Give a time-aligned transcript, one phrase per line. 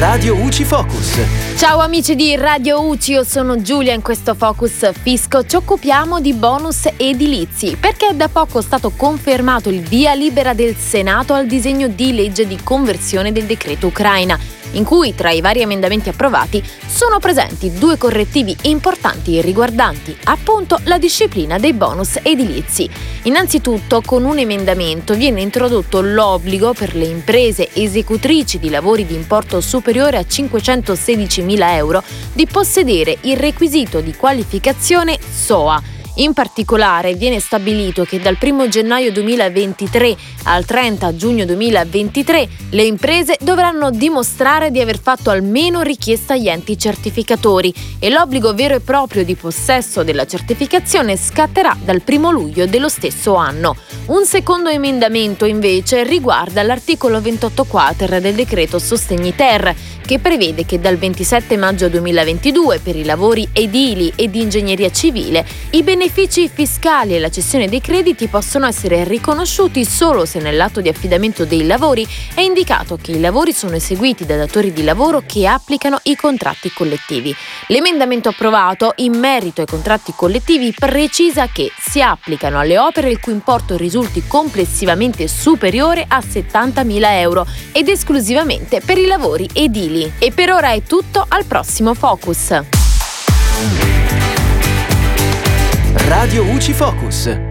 [0.00, 1.20] Radio UCI Focus.
[1.58, 5.44] Ciao amici di Radio UCI, io sono Giulia in questo Focus Fisco.
[5.44, 10.74] Ci occupiamo di bonus edilizi perché è da poco stato confermato il via libera del
[10.74, 14.38] Senato al disegno di legge di conversione del decreto Ucraina
[14.72, 20.98] in cui tra i vari emendamenti approvati sono presenti due correttivi importanti riguardanti appunto la
[20.98, 22.88] disciplina dei bonus edilizi.
[23.22, 29.60] Innanzitutto con un emendamento viene introdotto l'obbligo per le imprese esecutrici di lavori di importo
[29.60, 32.02] superiore a 516.000 euro
[32.32, 39.12] di possedere il requisito di qualificazione SOA in particolare viene stabilito che dal 1 gennaio
[39.12, 46.48] 2023 al 30 giugno 2023 le imprese dovranno dimostrare di aver fatto almeno richiesta agli
[46.48, 52.66] enti certificatori e l'obbligo vero e proprio di possesso della certificazione scatterà dal 1 luglio
[52.66, 53.76] dello stesso anno.
[54.06, 59.74] Un secondo emendamento invece riguarda l'articolo 28 quater del decreto Sostegni Ter
[60.10, 65.46] che prevede che dal 27 maggio 2022 per i lavori edili e di ingegneria civile
[65.70, 70.88] i benefici fiscali e la cessione dei crediti possono essere riconosciuti solo se nell'atto di
[70.88, 75.46] affidamento dei lavori è indicato che i lavori sono eseguiti da datori di lavoro che
[75.46, 77.36] applicano i contratti collettivi.
[77.66, 83.34] L'emendamento approvato in merito ai contratti collettivi precisa che si applicano alle opere il cui
[83.34, 90.10] importo risulti complessivamente superiore a 70.000 euro ed esclusivamente per i lavori edili.
[90.18, 93.99] E per ora è tutto, al prossimo Focus.
[96.30, 97.49] Radio UCI Focus.